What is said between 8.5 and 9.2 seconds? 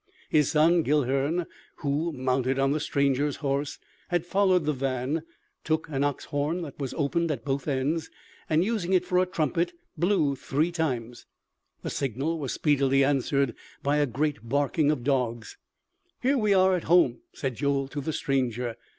using it for